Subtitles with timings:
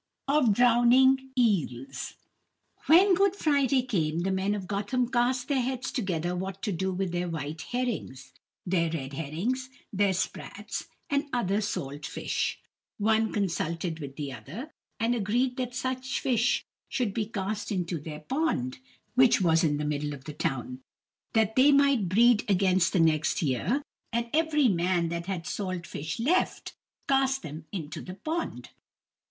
[0.27, 2.15] Of Drowning Eels
[2.87, 6.91] When Good Friday came, the men of Gotham cast their heads together what to do
[6.91, 8.33] with their white herrings,
[8.65, 12.59] their red herrings, their sprats, and other salt fish.
[12.97, 18.21] One consulted with the other, and agreed that such fish should be cast into their
[18.21, 18.79] pond
[19.13, 20.81] (which was in the middle of the town),
[21.33, 26.19] that they might breed against the next year, and every man that had salt fish
[26.19, 26.73] left
[27.07, 28.61] cast them into the pool.